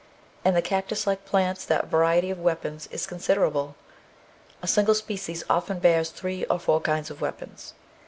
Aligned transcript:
In 0.43 0.55
the 0.55 0.63
cactus 0.63 1.05
like 1.05 1.25
plants 1.25 1.63
the 1.63 1.85
variety 1.87 2.31
of 2.31 2.39
weapons 2.39 2.87
is 2.89 3.05
consider 3.05 3.45
able. 3.45 3.75
A 4.63 4.67
single 4.67 4.95
species 4.95 5.43
often 5.47 5.77
bears 5.77 6.09
three 6.09 6.43
or 6.45 6.57
four 6.57 6.81
kinds 6.81 7.11
of 7.11 7.21
weapons. 7.21 7.75